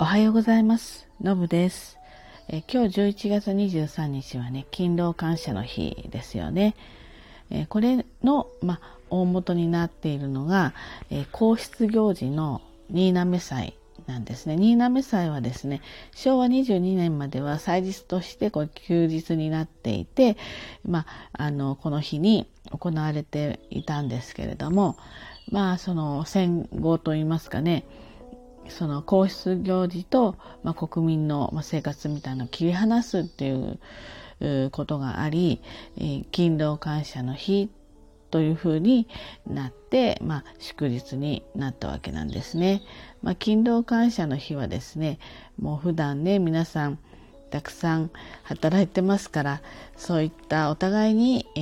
[0.00, 1.08] おはようございます。
[1.20, 1.98] のぶです。
[2.46, 6.76] え今日11月23日はね、勤労感謝の日ですよね。
[7.50, 8.80] えこれの、ま、
[9.10, 10.72] 大元になっているのが、
[11.10, 13.74] え皇室行事の新滑祭
[14.06, 14.56] なんですね。
[14.56, 15.82] 新滑祭はですね、
[16.14, 20.36] 昭和22年までは祭日としてこう休日になっていて、
[20.84, 24.96] まあ、あの、この日に行われていたんですけれども、
[25.50, 27.84] まあ、その戦後といいますかね、
[28.68, 35.60] その皇室行事と、まあ、国民の生活みたいなのを切り離すっていうことがあり、
[36.32, 37.70] 勤労感謝の日
[38.30, 39.08] というふうに
[39.46, 42.82] なって、まあ、祝日になったわけなんですね。
[43.22, 45.18] まあ、勤労感謝の日はですね、
[45.58, 46.98] もう普段ね、皆さん
[47.50, 48.10] たくさん
[48.42, 49.62] 働いてますから、
[49.96, 51.60] そういったお互いに、え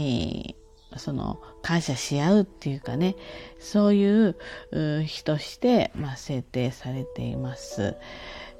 [0.53, 0.66] ー
[0.99, 3.17] その感謝し合うっていうかね
[3.59, 4.37] そういう
[5.05, 7.97] 日として、まあ、制定されています。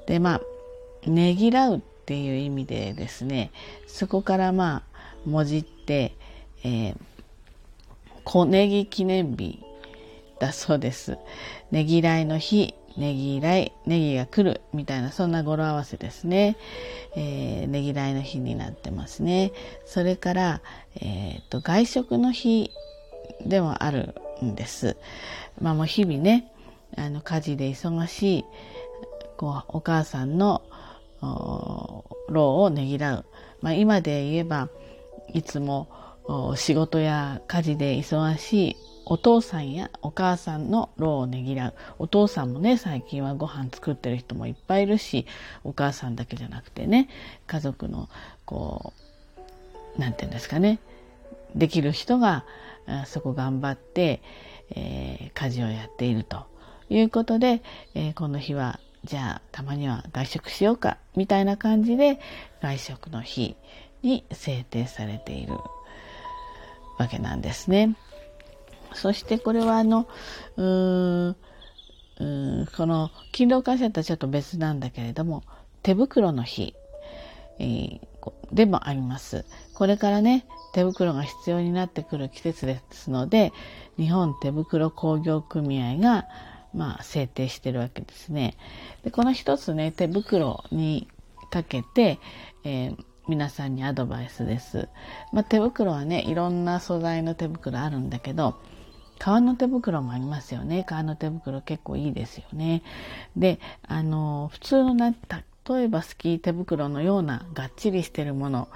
[0.05, 0.41] でま
[1.05, 3.51] あねぎらうっていう意味でですね
[3.85, 4.83] そこからま
[5.25, 6.15] あもじって、
[6.63, 6.97] えー、
[8.23, 9.59] 小ネギ記念日
[10.39, 11.17] だそうです。
[11.71, 16.57] ねぎらいの日ねぎらい、ネギが来るみたいなそんな語呂合わせですね。
[17.15, 19.51] えー、ねぎらいの日になってますね。
[19.85, 20.61] それから、
[20.95, 22.71] えーと、外食の日
[23.45, 24.97] でもあるんです。
[25.61, 26.51] まあもう日々ね、
[26.95, 28.45] あの家事で忙しい
[29.37, 30.63] こうお母さんの
[32.29, 33.25] 労をねぎらう。
[33.61, 34.69] まあ、今で言えば
[35.33, 35.87] いつも
[36.55, 38.75] 仕事や家事で忙しい
[39.09, 41.73] お父さんやお母さんの労をねぎらう。
[41.97, 45.25] お父さんもね、最近はご飯作ってる人もいっぱいいるし、
[45.63, 47.07] お母さんだけじゃなくてね、
[47.47, 48.09] 家族の、
[48.45, 48.91] こ
[49.97, 50.79] う、なんていうんですかね、
[51.55, 52.43] できる人が、
[53.05, 54.21] そこ頑張って、
[54.71, 56.45] えー、家事をやっていると
[56.89, 57.61] いうことで、
[57.95, 62.19] えー、この日は、じゃあ、たまには外食しようか、みたいな感じで、
[62.61, 63.55] 外食の日
[64.03, 65.53] に制定されている
[66.97, 67.95] わけなんですね。
[68.93, 70.07] そしてこれはあの、
[70.55, 71.35] うー
[72.19, 75.43] うこの勤労感謝とはちょっと別なんだけれども、
[75.83, 76.73] 手袋の日、
[77.59, 77.99] えー、
[78.51, 79.45] でもあります。
[79.73, 83.53] これからね、手袋が必要になってくる季節ですので、
[83.97, 86.25] 日本手袋工業組合が、
[86.73, 88.55] まあ、制定してるわけですね。
[89.03, 91.07] でこの一つね、手袋に
[91.49, 92.19] かけて、
[92.63, 92.97] えー、
[93.27, 94.87] 皆さんにアドバイスです。
[95.33, 98.59] まあ、手袋はね、いろんな素材の手袋あるんだけど、
[99.19, 100.83] 革の手袋もありますよね。
[100.83, 102.83] 革の手袋結構いいですよね。
[103.35, 108.69] で、あの、普通のな、例えばスキー手袋のようながっちりしてるもの、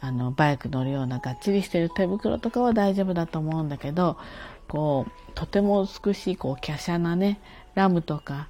[0.00, 4.16] あの、バイク乗るようながっちりしてる手袋とかは大丈夫だと思うんだけど、
[4.68, 7.40] こう、とても美しい、こう、華奢なね、
[7.74, 8.48] ラムとか、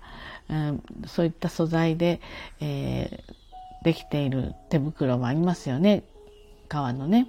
[0.49, 2.21] うん、そういった素材で、
[2.61, 3.42] えー、
[3.83, 6.05] できている手袋もありますよね。
[6.69, 7.29] 革のね。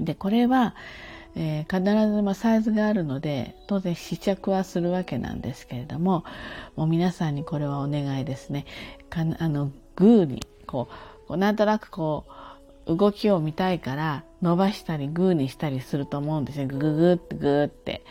[0.00, 0.74] で、これは、
[1.36, 6.24] えー、必ずまサイズがあるので当然試着はするわけなんですけれども
[6.74, 8.66] もう皆さんにこれはお願いですね。
[9.08, 10.88] かあのグーにこ
[11.28, 12.24] うなんとなくこ
[12.86, 18.02] う動きを見たいから伸ばしたりグーにしたりすると思うんですよグググってグーって。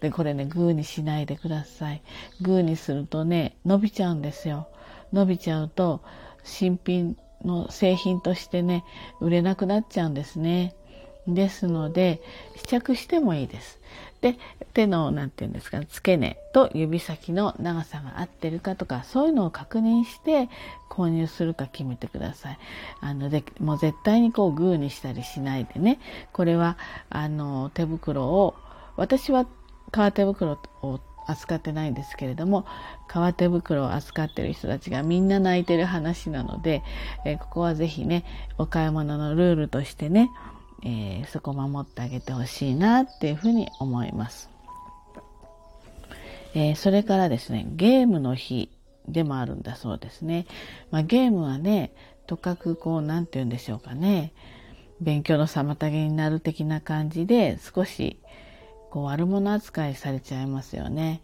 [0.00, 2.02] でこれねグーにしないでください。
[2.40, 4.68] グーにするとね伸びちゃうんですよ。
[5.12, 6.00] 伸びちゃうと
[6.50, 8.84] 新品の製品としてね
[9.20, 10.74] 売れなくなっちゃうんですね
[11.26, 12.20] ですので
[12.56, 13.78] 試着してもいいです。
[14.20, 14.36] で
[14.74, 20.50] 手の何て言うんですか付け根と指先の長さが合ってるかとかそういうのを確認して
[20.90, 22.58] 購入するか決めてください。
[23.00, 26.00] あのでもう絶対にこうグーにしたりしないでね
[26.32, 26.76] これは
[27.08, 28.54] あの手袋を
[28.96, 29.46] 私は
[29.90, 32.66] 革手袋を扱ってないんですけれども
[33.08, 36.82] 革手袋を扱ってる人たちがみんな泣いてる話なので、
[37.24, 38.24] えここは是非ね
[38.58, 40.30] お買い物のルールとしてね
[40.82, 44.48] えー、そこ守ってあげてほしいなっていうふうに思います。
[46.54, 48.70] えー、それからですね、ゲームの日
[49.06, 50.46] でもあるんだそうですね。
[50.90, 51.92] まあ、ゲームはね、
[52.26, 54.32] とかくこう、なんて言うんでしょうかね、
[55.00, 58.18] 勉強の妨げになる的な感じで少し
[58.90, 61.22] こう悪者扱いされちゃいますよね。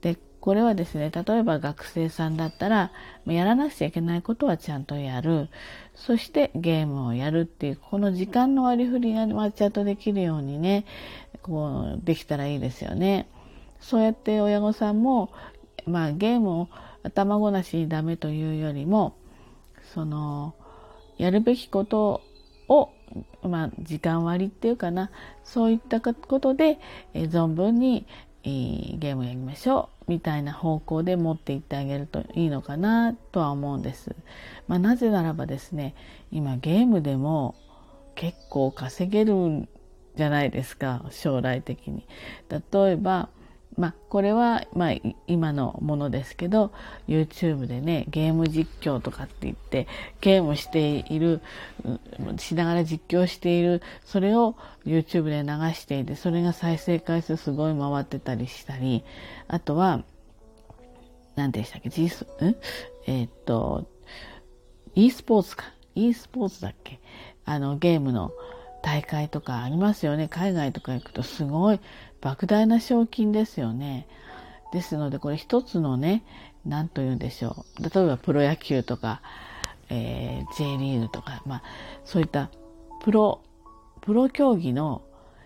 [0.00, 2.92] で、これはですね、例えば学生さんだったら、
[3.26, 5.48] やらなくちゃいけないことはちゃんとやる。
[5.94, 10.84] そしてゲームをやるっていう、この時間の割り振りがちゃんとできるようにね、
[11.42, 13.28] こう、できたらいいですよね。
[13.80, 15.30] そうやって親御さんも、
[15.86, 16.68] まあゲームを
[17.02, 19.14] 頭ごなしにダメというよりも、
[19.94, 20.54] その、
[21.18, 22.22] やるべきこと
[22.68, 22.90] を、
[23.42, 25.10] まあ時間割っていうかな、
[25.44, 26.78] そういったことで、
[27.12, 28.06] え存分に
[28.44, 34.14] え、ゲームやりましょうみたいな方向で持っていってあげるといいのかなとは思うんです。
[34.68, 35.94] まあ、なぜならばですね
[36.30, 37.54] 今ゲームでも
[38.14, 39.68] 結構稼げるん
[40.16, 42.06] じゃないですか将来的に。
[42.50, 43.30] 例えば
[43.76, 44.94] まあ、これは、まあ、
[45.26, 46.72] 今のものですけど
[47.08, 49.88] YouTube でねゲーム実況とかって言って
[50.20, 51.40] ゲームしている
[52.38, 54.54] しながら実況しているそれを
[54.86, 59.04] YouTube で流していてそれが再生回数すごい回ってたりしたり
[59.48, 60.04] あとは
[61.34, 62.08] 何でしたっけ G ん
[63.06, 63.88] えー、っと
[64.94, 65.64] e スポーツか。
[65.96, 67.00] e スポーツだっけ？
[67.44, 68.30] あのゲームの
[68.84, 71.80] 大会とかありますよね海外とか行くとすごい
[72.20, 74.06] 莫大な賞金ですよね。
[74.72, 76.22] ですのでこれ一つのね
[76.66, 79.22] 何と言うんでしょう例えばプロ野球とか、
[79.88, 81.62] えー、J リーグとか、まあ、
[82.04, 82.50] そういった
[83.02, 83.40] プロ
[84.02, 85.02] プロ競技の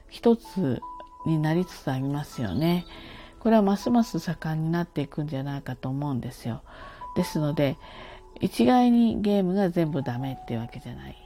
[0.08, 0.80] 一つ
[1.26, 2.86] になりつつありますよね。
[3.38, 6.62] これはますます盛んになっていくんじゃないかと思うんですよ。
[7.14, 7.76] ですので
[8.40, 11.16] 一概にゲームが全部ダメっていうわけじゃない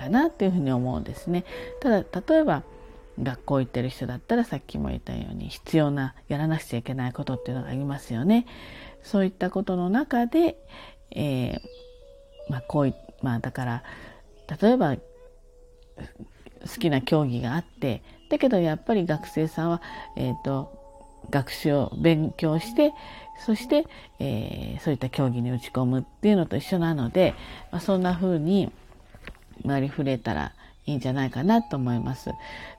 [0.00, 1.44] かなっていうふうに思うんですね。
[1.80, 2.62] ただ例えば
[3.22, 8.46] 学校行ってる人だったらさっきも言ったように必要なやらなくちゃいけないことっていうのがありますよね。
[9.02, 10.56] そういったことの中で、
[11.10, 11.58] えー、
[12.48, 13.82] まあこういまあだから
[14.60, 19.82] 例えば好きな競技があってだけどやっぱり学生さんは、
[20.16, 20.72] えーと、
[21.30, 22.92] 学習を勉強して
[23.44, 23.86] そして、
[24.18, 27.34] えー、そういった競技に打ち込むっていうのと一緒なので、
[27.72, 28.70] まあ、そんな風に
[29.64, 30.52] 割り振れたら
[30.86, 32.30] いいんじゃないかなと思います。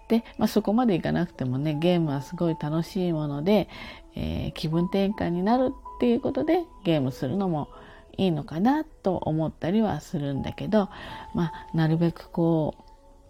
[0.08, 3.70] で、まあ、そこまでいかなくてもねゲームはすごい楽しいもので、
[4.16, 7.70] えー、気分転換になるっていうことでゲームするのも
[8.18, 10.90] いいのかなと思ったりはするんだけど、
[11.34, 12.76] まあ、なるべくこ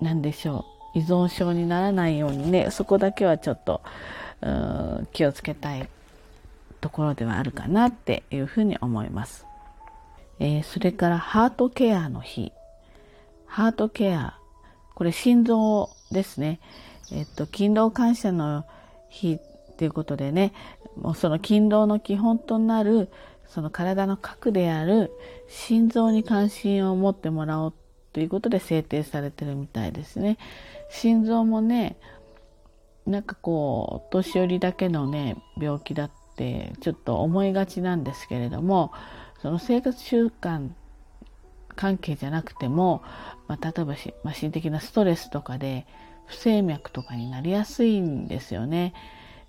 [0.02, 0.66] うなんでしょ
[0.96, 3.82] う依存症にならないようにねそこだけはちょっと
[5.14, 5.88] 気をつけたい
[6.82, 9.46] ところではあるかなっていうふうに思います。
[10.40, 12.52] えー、それからハートケアの日。
[13.52, 14.38] ハートケア
[14.96, 16.62] これ心臓ですね。
[17.12, 18.66] えっと、勤労感謝の
[19.10, 20.54] 日っていうことでね、
[20.96, 23.10] もうその勤労の基本となる、
[23.50, 25.12] その体の核である
[25.50, 27.74] 心臓に関心を持ってもらおう
[28.14, 30.38] ということで制定されてるみたいですね。
[30.90, 31.98] 心臓もね、
[33.06, 38.94] なんかこう、年寄りだけのね、病気だってちょっと思いがちなんですけれども、
[39.42, 40.70] その生活習慣
[41.76, 43.04] 関係じゃなくても、
[43.48, 45.86] まあ、例えばし、まあ、心的なストレスとかで
[46.26, 48.94] 不整脈とかになりやすいんですよね。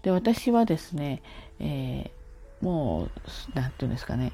[0.02, 1.22] で私はですね、
[1.60, 3.10] えー、もう
[3.54, 4.32] 何て言うんですかね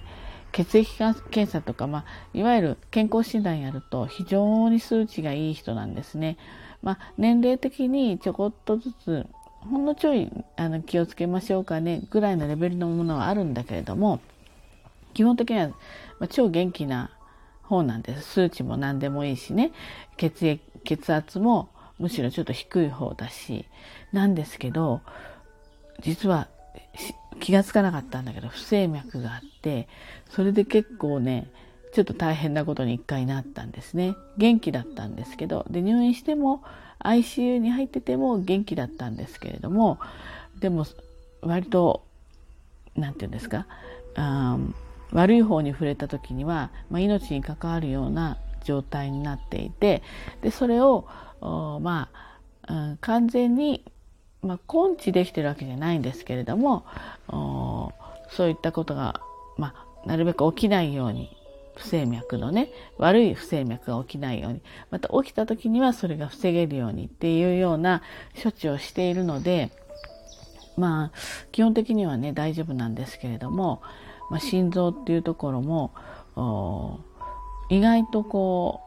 [0.52, 6.38] 血液検査とか、まあ、いわゆる健康診断やると非常に数値がいい人なんですね。
[6.82, 9.26] まあ、年齢的にちょこっとずつ
[9.60, 14.20] ほんのちょいあの気をつけましょうかねぐらいのレベルのものはあるんだけれども
[15.14, 15.74] 基本的には、ま
[16.22, 17.10] あ、超元気な
[17.68, 18.22] 方なんです。
[18.22, 19.72] 数値も何でもいいしね、
[20.16, 21.68] 血液、血圧も
[21.98, 23.66] むしろちょっと低い方だし、
[24.12, 25.02] なんですけど、
[26.00, 26.48] 実は
[27.40, 29.88] 気がつかなかったんだけど、不整脈があって、
[30.30, 31.50] それで結構ね、
[31.92, 34.14] ちょっと大変なことに一回なったんですね。
[34.36, 36.62] 元気だったんですけど、で、入院しても
[37.00, 39.98] ICU に入ってても元気だったんですけれども、
[40.60, 40.86] でも
[41.42, 42.04] 割と、
[42.96, 43.66] 何て言うんですか、
[44.16, 44.58] あ
[45.12, 50.02] 悪い方に触れた時には、まあ、命に関わるような状態になっていて
[50.42, 51.06] でそれを
[51.40, 52.08] ま
[52.66, 53.84] あ、うん、完全に、
[54.42, 56.84] まあ、根治できてるわけじゃないんですけれども
[58.30, 59.20] そういったことが、
[59.56, 61.34] まあ、なるべく起きないように
[61.76, 68.02] 不整脈のね悪い不整脈が起きないようにまた起きた時にはそれが防げるようにっていうような
[68.42, 69.70] 処置をしているので
[70.76, 71.18] まあ
[71.52, 73.80] 基本的にはね大丈夫なんですけれども
[74.30, 75.92] まあ、心臓っていうところも
[77.70, 78.82] 意外とこ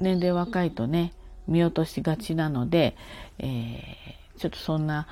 [0.00, 1.12] う年齢若いとね
[1.48, 2.96] 見落としがちなので、
[3.38, 5.06] えー、ちょっとそんな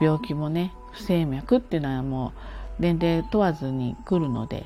[0.00, 2.32] 病気もね不整脈っていうのはも
[2.78, 4.64] う年齢問わずに来るので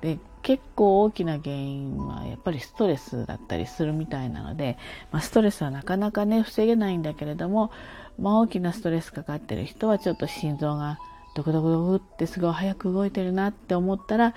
[0.00, 4.78] で結構大きな原因はやっぱりストレスだったりするみたいなので、
[5.10, 7.72] まあ、ストレスはなかなかね防げないんだけれども、
[8.18, 11.00] まあ、大きなストレスかかってる人はちょっと心臓が
[11.36, 14.34] ドクドクドクってすごい早く動いてるなって思ったら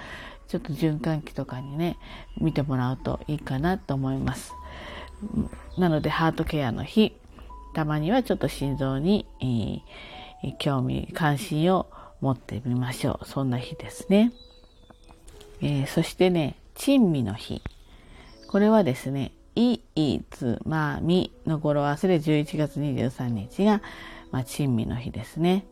[0.50, 1.98] ちょっと循環器とかにね
[2.38, 4.54] 見てもらうといいかなと思います。
[5.78, 7.16] なのでハートケアの日
[7.74, 9.26] たまにはちょっと心臓に、
[10.44, 11.88] えー、興味関心を
[12.20, 13.26] 持ってみましょう。
[13.26, 14.34] そんな日ですね、
[15.62, 17.62] えー、そしてね珍味の日。
[18.50, 23.82] これはですねいいつまみの語呂合わせで11月23日が、
[24.32, 25.66] まあ、珍味の日ですね。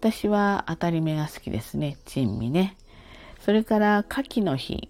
[0.00, 1.98] 私は当たり目が好きですね。
[2.06, 2.78] 珍味ね。
[3.44, 4.88] それから牡蠣の日。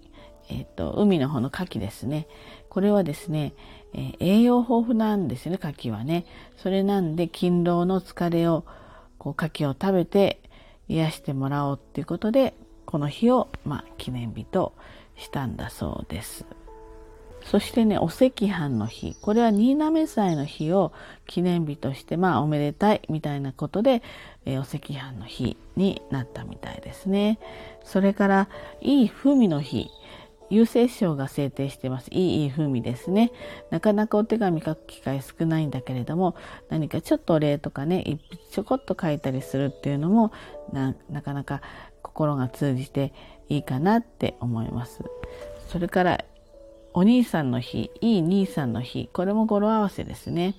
[0.49, 2.27] えっ、ー、と、海の方の牡蠣ですね。
[2.69, 3.53] これはですね、
[3.93, 6.25] えー、栄養豊富なんですよね、牡蠣はね。
[6.55, 8.63] それなんで、勤労の疲れを、
[9.17, 10.39] こう、牡蠣を食べて
[10.87, 12.53] 癒してもらおうっていうことで、
[12.85, 14.73] この日を、まあ、記念日と
[15.17, 16.45] したんだそうです。
[17.45, 19.15] そしてね、お赤飯の日。
[19.21, 20.93] これは新滑祭の日を
[21.27, 24.01] 記念日として、まあ、おめでたいみたいなことで、
[24.45, 27.39] えー、お赤飯の日になったみたいですね。
[27.83, 28.49] それから、
[28.81, 29.89] いい文の日。
[30.51, 32.09] 郵政省が制定してます。
[32.11, 33.31] いいいい文ですね。
[33.69, 36.35] なかなかお手紙書く機会少ないんだけれども、
[36.69, 40.33] 何かちょっとお礼とかね、一筆ちょこっと書いたりするっていうのも
[40.73, 41.61] な、なかなか
[42.01, 43.13] 心が通じて
[43.47, 45.05] いいかなって思います。
[45.69, 46.25] それから、
[46.93, 50.55] お兄さんの日、いい兄さんの日、これも語呂合わせですね。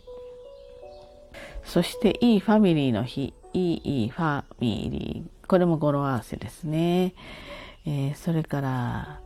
[1.64, 7.14] そして、いいファミリーの日、いいいいファミリー、これも語呂合わせですね。
[7.84, 9.20] えー、それから、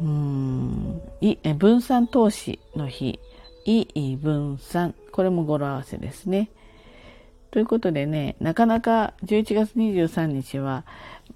[0.00, 3.20] うーん、い分散投資の日、
[3.66, 6.50] いい分散、これも語呂合わせですね。
[7.50, 10.84] ということでね、なかなか11月23日は、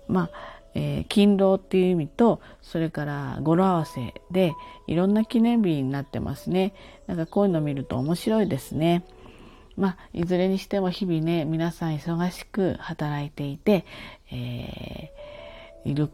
[0.08, 4.52] まあ、えー、勤労っていう意味と、それから語呂合わせで、
[4.86, 6.74] いろんな記念日になってますね。
[7.06, 9.04] なんかこういうの見ると面白いですね。
[9.76, 13.84] まあ、いずれにしても日々ね、皆さん忙しく働いていて、
[14.32, 16.10] えー、いる。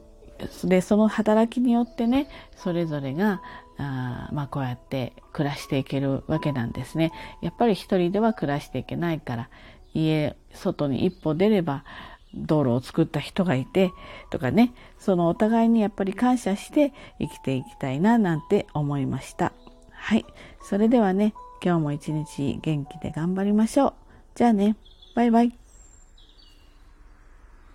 [0.64, 3.40] で、その働きによってね、それぞれが、
[3.78, 7.12] あまあ、こうやって暮らしていけるわけなんですね。
[7.40, 9.48] やっぱり一人では暮らしていけないから、
[9.94, 11.84] 家、外に一歩出れば、
[12.34, 13.92] 道路を作った人がいて
[14.30, 19.52] とかねそのお互いにやっぱり感謝して生きていきたいななんて思いました。
[19.92, 20.26] はい。
[20.62, 23.94] それではね今日も一日元気で頑張りましょう。
[24.34, 24.76] じゃあね。
[25.14, 25.63] バイバイ。